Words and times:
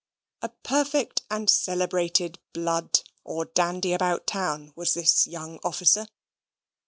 A 0.41 0.49
perfect 0.49 1.21
and 1.29 1.47
celebrated 1.47 2.39
"blood," 2.53 3.01
or 3.23 3.45
dandy 3.45 3.93
about 3.93 4.25
town, 4.25 4.73
was 4.75 4.95
this 4.95 5.27
young 5.27 5.59
officer. 5.63 6.07